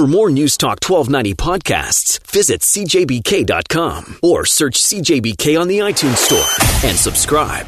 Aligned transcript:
For 0.00 0.06
more 0.06 0.30
News 0.30 0.56
Talk 0.56 0.78
1290 0.82 1.34
podcasts, 1.34 2.26
visit 2.26 2.62
cjbk.com 2.62 4.20
or 4.22 4.46
search 4.46 4.80
CJBK 4.80 5.60
on 5.60 5.68
the 5.68 5.80
iTunes 5.80 6.16
Store 6.16 6.88
and 6.88 6.96
subscribe. 6.96 7.66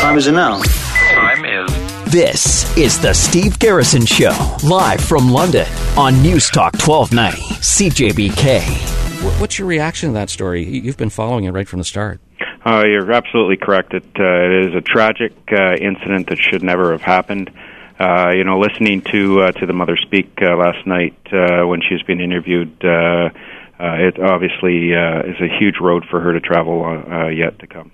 Time 0.00 0.18
is 0.18 0.26
it 0.26 0.32
now? 0.32 0.60
Time 0.60 1.44
is. 1.44 2.12
This 2.12 2.76
is 2.76 3.00
the 3.00 3.14
Steve 3.14 3.60
Garrison 3.60 4.04
Show, 4.04 4.56
live 4.64 5.00
from 5.00 5.30
London 5.30 5.68
on 5.96 6.20
News 6.20 6.50
Talk 6.50 6.74
1290, 6.84 7.40
CJBK. 7.62 9.40
What's 9.40 9.56
your 9.56 9.68
reaction 9.68 10.08
to 10.08 10.14
that 10.14 10.30
story? 10.30 10.64
You've 10.64 10.96
been 10.96 11.10
following 11.10 11.44
it 11.44 11.52
right 11.52 11.68
from 11.68 11.78
the 11.78 11.84
start. 11.84 12.18
Uh, 12.66 12.82
you're 12.86 13.12
absolutely 13.12 13.56
correct. 13.56 13.94
It, 13.94 14.02
uh, 14.18 14.24
it 14.24 14.66
is 14.66 14.74
a 14.74 14.80
tragic 14.80 15.32
uh, 15.52 15.74
incident 15.74 16.28
that 16.28 16.38
should 16.38 16.64
never 16.64 16.90
have 16.90 17.02
happened. 17.02 17.52
Uh, 17.98 18.30
you 18.34 18.44
know, 18.44 18.58
listening 18.58 19.00
to 19.00 19.40
uh, 19.40 19.52
to 19.52 19.66
the 19.66 19.72
mother 19.72 19.96
speak 19.96 20.30
uh, 20.42 20.54
last 20.56 20.86
night 20.86 21.16
uh, 21.32 21.66
when 21.66 21.80
she 21.80 21.94
was 21.94 22.02
being 22.02 22.20
interviewed, 22.20 22.76
uh, 22.84 23.30
uh, 23.78 23.94
it 23.98 24.18
obviously 24.18 24.94
uh, 24.94 25.20
is 25.20 25.40
a 25.40 25.48
huge 25.58 25.76
road 25.80 26.04
for 26.10 26.20
her 26.20 26.32
to 26.32 26.40
travel 26.40 26.84
uh, 26.84 27.28
yet 27.28 27.58
to 27.58 27.66
come. 27.66 27.92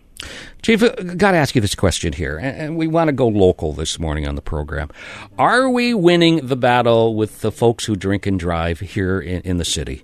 Chief, 0.62 0.82
uh, 0.82 0.90
got 1.16 1.32
to 1.32 1.36
ask 1.36 1.54
you 1.54 1.60
this 1.60 1.74
question 1.74 2.12
here, 2.12 2.38
and 2.38 2.76
we 2.76 2.86
want 2.86 3.08
to 3.08 3.12
go 3.12 3.26
local 3.26 3.72
this 3.72 3.98
morning 3.98 4.26
on 4.26 4.36
the 4.36 4.42
program. 4.42 4.90
Are 5.38 5.68
we 5.68 5.94
winning 5.94 6.46
the 6.46 6.56
battle 6.56 7.14
with 7.14 7.40
the 7.40 7.50
folks 7.50 7.84
who 7.84 7.96
drink 7.96 8.26
and 8.26 8.38
drive 8.38 8.80
here 8.80 9.20
in, 9.20 9.42
in 9.42 9.58
the 9.58 9.64
city? 9.64 10.02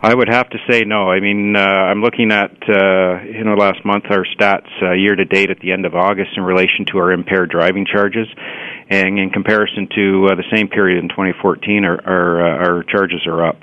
I 0.00 0.14
would 0.14 0.28
have 0.28 0.48
to 0.50 0.58
say 0.70 0.84
no. 0.84 1.10
I 1.10 1.18
mean, 1.18 1.56
uh, 1.56 1.60
I'm 1.60 2.02
looking 2.02 2.30
at 2.30 2.52
uh, 2.68 3.20
you 3.24 3.42
know 3.42 3.54
last 3.54 3.84
month 3.84 4.04
our 4.10 4.24
stats 4.38 4.70
uh, 4.80 4.92
year 4.92 5.16
to 5.16 5.24
date 5.24 5.50
at 5.50 5.58
the 5.58 5.72
end 5.72 5.86
of 5.86 5.96
August 5.96 6.30
in 6.36 6.44
relation 6.44 6.86
to 6.92 6.98
our 6.98 7.10
impaired 7.10 7.50
driving 7.50 7.84
charges, 7.84 8.28
and 8.88 9.18
in 9.18 9.30
comparison 9.30 9.88
to 9.96 10.28
uh, 10.30 10.34
the 10.36 10.44
same 10.54 10.68
period 10.68 11.02
in 11.02 11.08
2014, 11.08 11.84
our 11.84 11.98
our, 12.06 12.46
uh, 12.46 12.68
our 12.68 12.82
charges 12.84 13.26
are 13.26 13.44
up. 13.44 13.60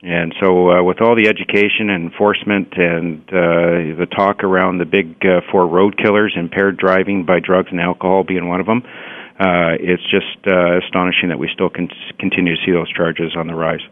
And 0.00 0.32
so, 0.40 0.70
uh, 0.70 0.82
with 0.82 1.02
all 1.02 1.14
the 1.14 1.28
education 1.28 1.90
and 1.90 2.10
enforcement 2.10 2.68
and 2.76 3.20
uh, 3.28 3.98
the 3.98 4.06
talk 4.16 4.44
around 4.44 4.78
the 4.78 4.86
big 4.86 5.16
uh, 5.26 5.40
four 5.52 5.66
road 5.66 5.98
killers, 5.98 6.32
impaired 6.36 6.78
driving 6.78 7.26
by 7.26 7.40
drugs 7.40 7.68
and 7.70 7.80
alcohol 7.80 8.24
being 8.24 8.48
one 8.48 8.60
of 8.60 8.66
them, 8.66 8.82
uh, 9.38 9.76
it's 9.76 10.02
just 10.08 10.38
uh, 10.46 10.78
astonishing 10.78 11.28
that 11.28 11.38
we 11.38 11.50
still 11.52 11.68
continue 11.68 12.54
to 12.54 12.62
see 12.64 12.72
those 12.72 12.90
charges 12.92 13.36
on 13.36 13.46
the 13.46 13.54
rise. 13.54 13.82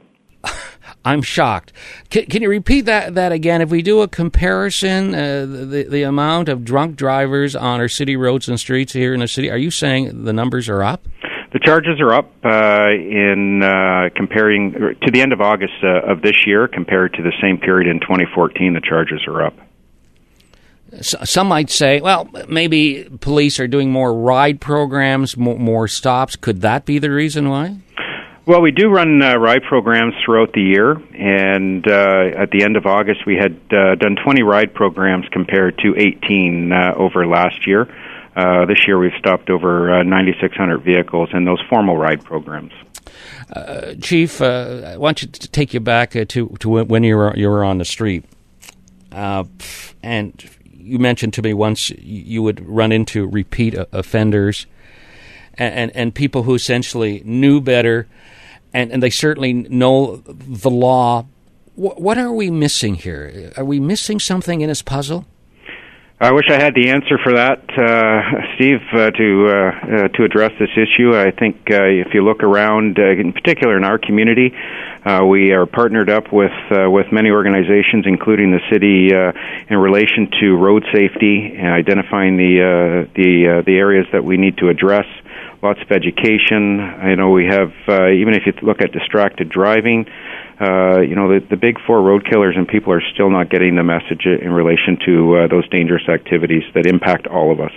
I'm 1.07 1.23
shocked. 1.23 1.73
Can, 2.11 2.27
can, 2.27 2.43
you 2.43 2.51
repeat 2.51 2.81
that 2.87 3.15
that 3.15 3.31
again? 3.31 3.63
If 3.63 3.71
we 3.71 3.81
do 3.81 4.01
a 4.01 4.09
comparison, 4.09 5.15
uh, 5.15 5.47
the 5.47 5.87
the 5.89 6.03
amount 6.03 6.49
of 6.49 6.65
drunk 6.65 6.97
drivers 6.97 7.55
on 7.55 7.79
our 7.79 7.87
city 7.87 8.17
roads 8.17 8.49
and 8.49 8.59
streets 8.59 8.93
here 8.93 9.15
in 9.15 9.21
the 9.21 9.29
city, 9.29 9.49
are 9.49 9.57
you 9.57 9.71
saying 9.71 10.25
the 10.25 10.33
numbers 10.33 10.69
are 10.69 10.83
up? 10.83 11.07
The 11.53 11.61
charges 11.61 12.01
are 12.01 12.13
up 12.13 12.33
uh, 12.45 12.89
in 12.91 13.63
uh, 13.63 14.09
comparing 14.17 14.73
to 14.73 15.11
the 15.13 15.21
end 15.21 15.33
of 15.33 15.41
August 15.41 15.75
uh, 15.85 16.11
of 16.11 16.23
this 16.23 16.45
year 16.45 16.67
compared 16.67 17.15
to 17.15 17.23
the 17.23 17.33
same 17.41 17.59
period 17.59 17.89
in 17.89 18.01
2014. 18.01 18.75
The 18.75 18.81
charges 18.81 19.21
are 19.29 19.43
up. 19.45 19.55
Some 21.03 21.47
might 21.47 21.71
say, 21.71 22.01
well, 22.01 22.29
maybe 22.49 23.09
police 23.21 23.61
are 23.61 23.69
doing 23.69 23.93
more 23.93 24.13
ride 24.13 24.61
programs, 24.61 25.37
more, 25.37 25.59
more 25.59 25.87
stops. 25.87 26.35
Could 26.35 26.63
that 26.63 26.85
be 26.85 26.99
the 26.99 27.11
reason 27.11 27.49
why? 27.49 27.77
Well, 28.47 28.61
we 28.63 28.71
do 28.71 28.89
run 28.91 29.21
uh, 29.23 29.37
ride 29.39 29.65
programs 29.65 30.15
throughout 30.25 30.53
the 30.53 30.63
year, 30.63 30.93
and 30.93 31.85
uh, 31.85 32.41
at 32.41 32.53
the 32.53 32.63
end 32.63 32.77
of 32.77 32.87
August, 32.87 33.27
we 33.27 33.35
had 33.35 33.61
uh, 33.73 33.97
done 33.97 34.15
20 34.23 34.45
ride 34.45 34.73
programs 34.73 35.27
compared 35.33 35.77
to 35.79 35.97
18 35.97 36.71
uh, 36.71 36.95
over 36.97 37.27
last 37.27 37.67
year. 37.67 37.93
Uh, 38.37 38.65
this 38.67 38.87
year, 38.87 39.01
we've 39.01 39.19
stopped 39.19 39.51
over 39.51 39.99
uh, 39.99 40.03
9,600 40.05 40.79
vehicles 40.79 41.29
in 41.33 41.45
those 41.45 41.61
formal 41.69 41.97
ride 41.97 42.25
programs. 42.25 42.71
Chief, 44.01 44.41
I 44.41 44.97
want 44.97 45.23
you 45.23 45.29
to 45.29 45.49
take 45.49 45.75
you 45.75 45.81
back 45.81 46.13
to, 46.13 46.25
to 46.25 46.69
when 46.85 47.03
you 47.03 47.17
were 47.17 47.37
you 47.37 47.49
were 47.49 47.65
on 47.65 47.79
the 47.79 47.85
street, 47.85 48.25
and 49.11 50.51
you 50.73 51.01
mentioned 51.01 51.33
to 51.35 51.43
me 51.43 51.53
once 51.53 51.91
you 51.91 52.45
would 52.45 52.65
run 52.65 52.93
into 52.93 53.27
repeat 53.27 53.75
offenders, 53.93 54.67
and, 55.59 55.75
and, 55.75 55.97
and 55.97 56.15
people 56.15 56.43
who 56.43 56.55
essentially 56.55 57.23
knew 57.25 57.61
better 57.61 58.07
and, 58.73 58.93
and 58.93 59.03
they 59.03 59.11
certainly 59.11 59.53
know 59.53 60.17
the 60.27 60.71
law. 60.71 61.27
What 61.75 62.19
are 62.19 62.33
we 62.33 62.51
missing 62.51 62.95
here? 62.95 63.53
Are 63.57 63.65
we 63.65 63.81
missing 63.81 64.19
something 64.19 64.61
in 64.61 64.69
this 64.69 64.83
puzzle? 64.83 65.27
I 66.19 66.33
wish 66.33 66.47
I 66.49 66.55
had 66.55 66.75
the 66.75 66.89
answer 66.89 67.19
for 67.23 67.35
that, 67.35 67.61
uh, 67.77 68.55
Steve, 68.57 68.81
uh, 68.95 69.11
to 69.11 69.49
uh, 69.49 69.53
uh 69.53 70.09
to 70.17 70.25
address 70.25 70.51
this 70.59 70.71
issue. 70.73 71.15
I 71.15 71.31
think 71.31 71.69
uh, 71.71 71.85
if 71.85 72.15
you 72.15 72.25
look 72.25 72.43
around, 72.43 72.99
uh, 72.99 73.11
in 73.11 73.35
particular 73.35 73.77
in 73.77 73.85
our 73.85 73.99
community, 73.99 74.51
we 75.29 75.53
are 75.53 75.67
partnered 75.67 76.09
up 76.09 76.33
with 76.33 76.57
with 76.71 77.13
many 77.13 77.31
organizations, 77.31 78.07
including 78.07 78.51
the 78.51 78.61
city, 78.73 79.13
in 79.13 79.77
relation 79.77 80.31
to 80.41 80.57
road 80.57 80.87
safety 80.95 81.55
and 81.55 81.69
identifying 81.69 82.39
the 82.39 83.07
the 83.15 83.63
the 83.67 83.77
areas 83.77 84.07
that 84.13 84.25
we 84.25 84.39
need 84.39 84.57
to 84.57 84.71
address 84.71 85.05
lots 85.67 85.81
of 85.83 85.91
education. 85.91 86.81
I 86.81 87.15
know 87.17 87.31
we 87.31 87.47
have, 87.47 87.73
uh, 87.89 88.11
even 88.11 88.35
if 88.35 88.47
you 88.47 88.53
look 88.63 88.81
at 88.81 88.93
distracted 88.93 89.49
driving, 89.49 90.07
uh, 90.61 91.01
you 91.01 91.15
know, 91.15 91.29
the, 91.29 91.45
the 91.51 91.57
big 91.57 91.77
four 91.87 92.01
road 92.01 92.25
killers 92.25 92.55
and 92.57 92.67
people 92.69 92.93
are 92.93 93.03
still 93.13 93.31
not 93.31 93.51
getting 93.51 93.75
the 93.75 93.83
message 93.83 94.25
in 94.27 94.53
relation 94.53 94.97
to 95.05 95.37
uh, 95.37 95.49
those 95.49 95.69
dangerous 95.69 96.09
activities 96.09 96.63
that 96.75 96.87
impact 96.87 97.27
all 97.27 97.53
of 97.53 97.61
us. 97.61 97.73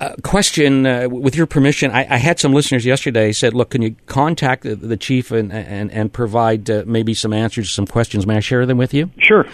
Uh, 0.00 0.12
question, 0.24 0.86
uh, 0.86 1.08
with 1.08 1.36
your 1.36 1.46
permission, 1.46 1.92
I, 1.92 2.04
I, 2.10 2.16
had 2.16 2.40
some 2.40 2.52
listeners 2.52 2.84
yesterday 2.84 3.30
said, 3.30 3.54
"Look, 3.54 3.70
can 3.70 3.80
you 3.80 3.94
contact 4.06 4.64
the, 4.64 4.74
the 4.74 4.96
chief 4.96 5.30
and 5.30 5.52
and, 5.52 5.88
and 5.92 6.12
provide 6.12 6.68
uh, 6.68 6.82
maybe 6.84 7.14
some 7.14 7.32
answers 7.32 7.68
to 7.68 7.72
some 7.72 7.86
questions? 7.86 8.26
May 8.26 8.38
I 8.38 8.40
share 8.40 8.66
them 8.66 8.76
with 8.76 8.92
you?" 8.92 9.12
Sure. 9.18 9.46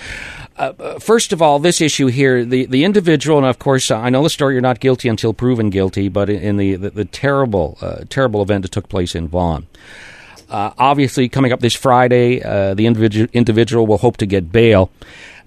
Uh, 0.60 0.74
uh, 0.78 0.98
first 0.98 1.32
of 1.32 1.40
all, 1.40 1.58
this 1.58 1.80
issue 1.80 2.08
here, 2.08 2.44
the, 2.44 2.66
the 2.66 2.84
individual, 2.84 3.38
and 3.38 3.46
of 3.46 3.58
course, 3.58 3.90
I 3.90 4.10
know 4.10 4.22
the 4.22 4.28
story. 4.28 4.54
You're 4.54 4.60
not 4.60 4.78
guilty 4.78 5.08
until 5.08 5.32
proven 5.32 5.70
guilty, 5.70 6.10
but 6.10 6.28
in 6.28 6.58
the 6.58 6.74
the, 6.76 6.90
the 6.90 7.04
terrible 7.06 7.78
terrible 8.10 8.42
event 8.42 8.62
that 8.62 8.70
took 8.70 8.90
place 8.90 9.14
in 9.14 9.26
Vaughan. 9.26 9.66
obviously, 10.50 11.30
coming 11.30 11.52
up 11.52 11.60
this 11.60 11.74
Friday, 11.74 12.40
the 12.40 12.84
individual 12.86 13.28
individual 13.32 13.86
will 13.86 13.96
hope 13.96 14.18
to 14.18 14.26
get 14.26 14.52
bail 14.52 14.90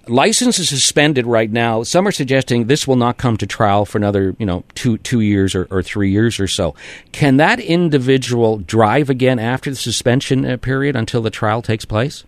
license 0.08 0.58
is 0.58 0.68
suspended 0.68 1.26
right 1.26 1.50
now. 1.50 1.82
Some 1.82 2.06
are 2.06 2.12
suggesting 2.12 2.66
this 2.66 2.86
will 2.86 2.96
not 2.96 3.16
come 3.16 3.36
to 3.38 3.46
trial 3.46 3.84
for 3.84 3.98
another, 3.98 4.34
you 4.38 4.46
know, 4.46 4.64
two 4.74 4.98
two 4.98 5.20
years 5.20 5.54
or, 5.54 5.68
or 5.70 5.82
three 5.82 6.10
years 6.10 6.40
or 6.40 6.48
so. 6.48 6.74
Can 7.12 7.36
that 7.36 7.60
individual 7.60 8.58
drive 8.58 9.08
again 9.10 9.38
after 9.38 9.70
the 9.70 9.76
suspension 9.76 10.44
uh, 10.44 10.56
period 10.56 10.96
until 10.96 11.22
the 11.22 11.30
trial 11.30 11.62
takes 11.62 11.84
place? 11.84 12.24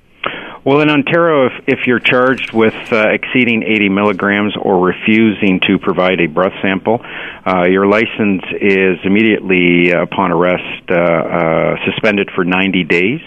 Well, 0.66 0.80
in 0.80 0.90
Ontario, 0.90 1.46
if, 1.46 1.52
if 1.68 1.86
you're 1.86 2.00
charged 2.00 2.52
with 2.52 2.74
uh, 2.92 3.10
exceeding 3.10 3.62
80 3.62 3.88
milligrams 3.88 4.54
or 4.60 4.84
refusing 4.84 5.60
to 5.68 5.78
provide 5.78 6.20
a 6.20 6.26
breath 6.26 6.54
sample, 6.60 6.98
uh, 7.46 7.66
your 7.66 7.86
license 7.86 8.42
is 8.60 8.98
immediately, 9.04 9.92
upon 9.92 10.32
arrest, 10.32 10.90
uh, 10.90 10.96
uh, 10.96 11.76
suspended 11.86 12.30
for 12.34 12.44
90 12.44 12.82
days 12.82 13.20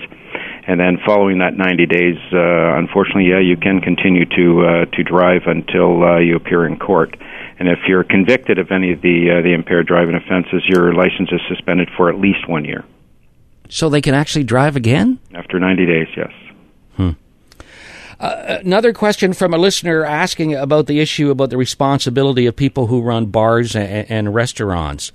and 0.68 0.80
then 0.80 1.00
following 1.06 1.40
that 1.40 1.58
90 1.58 1.86
days, 1.86 2.18
uh, 2.34 2.78
unfortunately, 2.78 3.32
yeah, 3.32 3.40
you 3.40 3.56
can 3.56 3.80
continue 3.80 4.26
to 4.26 4.62
uh, 4.62 4.86
to 4.96 5.04
drive 5.04 5.44
until 5.48 6.04
uh, 6.04 6.20
you 6.20 6.36
appear 6.36 6.68
in 6.68 6.78
court. 6.78 7.16
And 7.58 7.68
if 7.68 7.80
you're 7.88 8.04
convicted 8.04 8.60
of 8.60 8.70
any 8.70 8.92
of 8.92 9.02
the 9.02 9.32
uh, 9.32 9.42
the 9.42 9.54
impaired 9.54 9.88
driving 9.88 10.14
offenses, 10.14 10.62
your 10.68 10.94
license 10.94 11.30
is 11.32 11.42
suspended 11.48 11.90
for 11.98 12.10
at 12.10 12.20
least 12.20 12.48
one 12.48 12.66
year. 12.66 12.84
So 13.70 13.90
they 13.90 14.02
can 14.02 14.14
actually 14.14 14.44
drive 14.44 14.76
again 14.76 15.18
after 15.34 15.60
90 15.60 15.86
days. 15.88 16.08
Yes. 16.16 16.32
Uh, 18.20 18.60
another 18.66 18.92
question 18.92 19.32
from 19.32 19.54
a 19.54 19.58
listener 19.58 20.04
asking 20.04 20.54
about 20.54 20.88
the 20.88 21.00
issue 21.00 21.30
about 21.30 21.50
the 21.50 21.58
responsibility 21.58 22.46
of 22.46 22.56
people 22.56 22.88
who 22.88 23.02
run 23.02 23.28
bars 23.28 23.76
and, 23.76 24.10
and 24.10 24.36
restaurants 24.36 25.12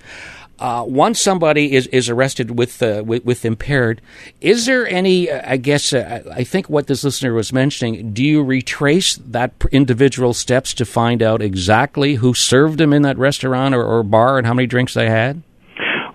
uh, 0.59 0.83
once 0.87 1.19
somebody 1.19 1.73
is, 1.73 1.87
is 1.87 2.09
arrested 2.09 2.57
with, 2.57 2.81
uh, 2.81 3.03
with, 3.05 3.25
with 3.25 3.45
impaired, 3.45 4.01
is 4.41 4.65
there 4.65 4.87
any? 4.87 5.29
Uh, 5.29 5.41
I 5.45 5.57
guess 5.57 5.93
uh, 5.93 6.23
I 6.33 6.43
think 6.43 6.69
what 6.69 6.87
this 6.87 7.03
listener 7.03 7.33
was 7.33 7.51
mentioning. 7.51 8.13
Do 8.13 8.23
you 8.23 8.43
retrace 8.43 9.15
that 9.15 9.51
individual 9.71 10.33
steps 10.33 10.73
to 10.75 10.85
find 10.85 11.21
out 11.21 11.41
exactly 11.41 12.15
who 12.15 12.33
served 12.33 12.79
him 12.79 12.93
in 12.93 13.01
that 13.01 13.17
restaurant 13.17 13.75
or, 13.75 13.83
or 13.83 14.03
bar 14.03 14.37
and 14.37 14.47
how 14.47 14.53
many 14.53 14.67
drinks 14.67 14.93
they 14.93 15.09
had? 15.09 15.41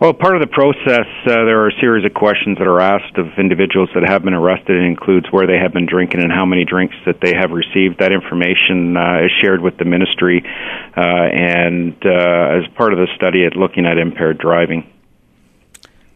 Well, 0.00 0.14
part 0.14 0.34
of 0.34 0.40
the 0.40 0.46
process, 0.46 1.04
uh, 1.26 1.44
there 1.44 1.60
are 1.60 1.68
a 1.68 1.78
series 1.78 2.06
of 2.06 2.14
questions 2.14 2.56
that 2.56 2.66
are 2.66 2.80
asked 2.80 3.18
of 3.18 3.26
individuals 3.36 3.90
that 3.94 4.02
have 4.08 4.22
been 4.22 4.32
arrested. 4.32 4.76
It 4.76 4.86
includes 4.86 5.26
where 5.30 5.46
they 5.46 5.58
have 5.58 5.74
been 5.74 5.84
drinking 5.84 6.22
and 6.22 6.32
how 6.32 6.46
many 6.46 6.64
drinks 6.64 6.96
that 7.04 7.20
they 7.20 7.34
have 7.36 7.50
received. 7.50 7.98
That 7.98 8.10
information 8.10 8.96
uh, 8.96 9.26
is 9.26 9.30
shared 9.42 9.60
with 9.60 9.76
the 9.76 9.84
ministry, 9.84 10.42
uh, 10.96 11.00
and 11.02 11.92
uh, 12.02 12.56
as 12.56 12.66
part 12.78 12.94
of 12.94 12.98
the 12.98 13.08
study, 13.14 13.44
at 13.44 13.56
looking 13.56 13.84
at 13.84 13.98
impaired 13.98 14.38
driving. 14.38 14.90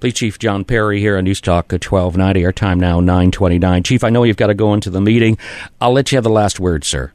Police 0.01 0.15
Chief 0.15 0.39
John 0.39 0.65
Pare 0.65 0.93
here 0.93 1.19
on 1.19 1.25
News 1.25 1.43
Talk 1.43 1.71
1290. 1.71 2.43
Our 2.43 2.53
time 2.53 2.81
now 2.81 3.01
929. 3.01 3.83
Chief, 3.83 4.03
I 4.03 4.09
know 4.09 4.23
you've 4.23 4.39
got 4.39 4.47
to 4.47 4.55
go 4.55 4.73
into 4.73 4.89
the 4.89 5.03
meeting. 5.03 5.37
I'll 5.79 5.93
let 5.93 6.11
you 6.11 6.17
have 6.17 6.25
the 6.25 6.31
last 6.31 6.59
word, 6.59 6.85
sir. 6.85 7.13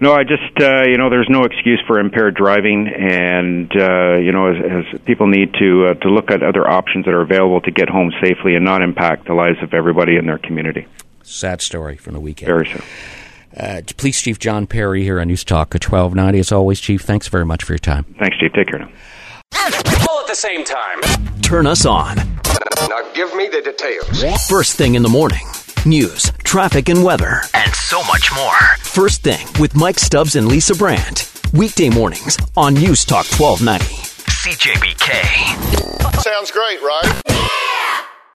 No, 0.00 0.14
I 0.14 0.24
just 0.24 0.58
uh, 0.58 0.84
you 0.86 0.96
know 0.96 1.10
there's 1.10 1.28
no 1.28 1.44
excuse 1.44 1.80
for 1.86 2.00
impaired 2.00 2.34
driving, 2.34 2.88
and 2.88 3.70
uh, 3.76 4.16
you 4.16 4.32
know 4.32 4.46
as, 4.46 4.86
as 4.94 5.00
people 5.02 5.26
need 5.26 5.52
to 5.60 5.88
uh, 5.90 5.94
to 5.94 6.08
look 6.08 6.30
at 6.30 6.42
other 6.42 6.66
options 6.68 7.04
that 7.04 7.12
are 7.12 7.20
available 7.20 7.60
to 7.60 7.70
get 7.70 7.90
home 7.90 8.10
safely 8.22 8.54
and 8.54 8.64
not 8.64 8.80
impact 8.80 9.26
the 9.26 9.34
lives 9.34 9.62
of 9.62 9.74
everybody 9.74 10.16
in 10.16 10.26
their 10.26 10.38
community. 10.38 10.86
Sad 11.22 11.60
story 11.60 11.96
from 11.96 12.14
the 12.14 12.20
weekend. 12.20 12.46
Very 12.48 12.66
so. 12.66 12.82
Uh, 13.54 13.82
Police 13.96 14.22
Chief 14.22 14.38
John 14.38 14.66
Pare 14.66 14.94
here 14.94 15.20
on 15.20 15.28
News 15.28 15.44
Talk 15.44 15.74
at 15.74 15.84
1290. 15.84 16.38
As 16.38 16.52
always, 16.52 16.80
Chief, 16.80 17.02
thanks 17.02 17.28
very 17.28 17.44
much 17.44 17.64
for 17.64 17.72
your 17.72 17.78
time. 17.78 18.04
Thanks, 18.18 18.38
Chief. 18.38 18.52
Take 18.52 18.68
care 18.68 18.78
now. 18.78 18.88
All 20.08 20.20
at 20.20 20.26
the 20.28 20.34
same 20.34 20.64
time. 20.64 21.00
Turn 21.42 21.66
us 21.66 21.84
on. 21.84 22.16
Now 22.16 23.12
give 23.12 23.34
me 23.34 23.48
the 23.48 23.60
details. 23.60 24.48
First 24.48 24.76
thing 24.76 24.94
in 24.94 25.02
the 25.02 25.08
morning. 25.08 25.44
News, 25.84 26.30
traffic, 26.50 26.88
and 26.88 27.04
weather. 27.04 27.42
And 27.54 27.72
so 27.72 28.02
much 28.02 28.32
more. 28.34 28.58
First 28.80 29.22
thing 29.22 29.46
with 29.60 29.76
Mike 29.76 30.00
Stubbs 30.00 30.34
and 30.34 30.48
Lisa 30.48 30.74
Brandt. 30.74 31.30
Weekday 31.52 31.90
mornings 31.90 32.36
on 32.56 32.74
News 32.74 33.04
Talk 33.04 33.26
1290. 33.38 33.84
CJBK. 34.26 36.20
Sounds 36.20 36.50
great, 36.50 36.82
right? 36.82 37.22